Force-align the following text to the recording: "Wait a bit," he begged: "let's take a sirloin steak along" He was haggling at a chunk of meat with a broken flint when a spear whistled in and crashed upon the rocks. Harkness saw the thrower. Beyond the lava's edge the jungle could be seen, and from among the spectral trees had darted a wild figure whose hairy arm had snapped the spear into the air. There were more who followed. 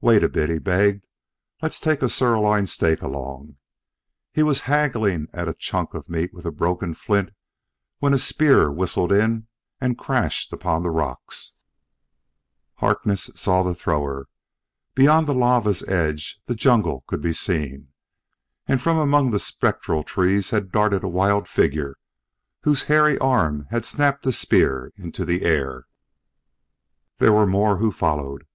"Wait 0.00 0.22
a 0.22 0.28
bit," 0.28 0.50
he 0.50 0.60
begged: 0.60 1.04
"let's 1.60 1.80
take 1.80 2.00
a 2.00 2.08
sirloin 2.08 2.64
steak 2.64 3.02
along" 3.02 3.56
He 4.32 4.40
was 4.44 4.60
haggling 4.70 5.26
at 5.32 5.48
a 5.48 5.52
chunk 5.52 5.94
of 5.94 6.08
meat 6.08 6.32
with 6.32 6.46
a 6.46 6.52
broken 6.52 6.94
flint 6.94 7.30
when 7.98 8.14
a 8.14 8.18
spear 8.18 8.70
whistled 8.70 9.10
in 9.10 9.48
and 9.80 9.98
crashed 9.98 10.52
upon 10.52 10.84
the 10.84 10.92
rocks. 10.92 11.54
Harkness 12.74 13.32
saw 13.34 13.64
the 13.64 13.74
thrower. 13.74 14.28
Beyond 14.94 15.26
the 15.26 15.34
lava's 15.34 15.82
edge 15.88 16.40
the 16.46 16.54
jungle 16.54 17.02
could 17.08 17.20
be 17.20 17.32
seen, 17.32 17.88
and 18.68 18.80
from 18.80 18.96
among 18.96 19.32
the 19.32 19.40
spectral 19.40 20.04
trees 20.04 20.50
had 20.50 20.70
darted 20.70 21.02
a 21.02 21.08
wild 21.08 21.48
figure 21.48 21.96
whose 22.62 22.84
hairy 22.84 23.18
arm 23.18 23.66
had 23.70 23.84
snapped 23.84 24.22
the 24.22 24.30
spear 24.30 24.92
into 24.94 25.24
the 25.24 25.42
air. 25.42 25.86
There 27.18 27.32
were 27.32 27.44
more 27.44 27.78
who 27.78 27.90
followed. 27.90 28.46